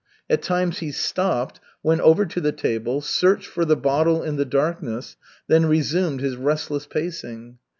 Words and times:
At 0.31 0.41
times 0.41 0.79
he 0.79 0.91
stopped, 0.91 1.59
went 1.83 2.01
over 2.01 2.25
to 2.25 2.41
the 2.41 2.51
table, 2.51 3.01
searched 3.01 3.45
for 3.45 3.65
the 3.65 3.75
bottle 3.77 4.23
in 4.23 4.35
the 4.35 4.45
darkness, 4.45 5.15
then 5.45 5.67
resumed 5.67 6.21
his 6.21 6.35
restless 6.37 6.87
pacing. 6.87 7.59